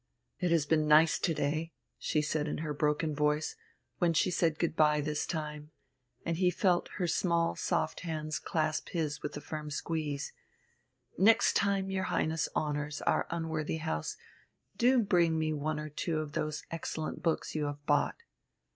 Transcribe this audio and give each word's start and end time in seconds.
"It 0.39 0.49
has 0.49 0.65
been 0.65 0.87
nice 0.87 1.19
to 1.19 1.31
day," 1.31 1.73
she 1.99 2.23
said 2.23 2.47
in 2.47 2.57
her 2.65 2.73
broken 2.73 3.13
voice, 3.13 3.55
when 3.99 4.13
she 4.15 4.31
said 4.31 4.57
good 4.57 4.75
bye 4.75 4.99
this 4.99 5.27
time, 5.27 5.69
and 6.25 6.37
he 6.37 6.49
felt 6.49 6.87
her 6.95 7.05
small, 7.05 7.55
soft 7.55 7.99
hands 7.99 8.39
clasp 8.39 8.89
his 8.89 9.21
with 9.21 9.37
a 9.37 9.41
firm 9.41 9.69
squeeze. 9.69 10.33
"Next 11.19 11.53
time 11.55 11.91
your 11.91 12.05
Highness 12.05 12.49
honours 12.55 13.03
our 13.03 13.27
unworthy 13.29 13.77
house, 13.77 14.17
do 14.75 15.03
bring 15.03 15.37
me 15.37 15.53
one 15.53 15.79
or 15.79 15.89
two 15.89 16.17
of 16.17 16.31
those 16.31 16.63
excellent 16.71 17.21
books 17.21 17.53
you 17.53 17.65
have 17.65 17.85
bought." 17.85 18.15